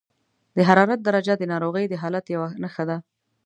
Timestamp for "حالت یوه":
2.01-2.49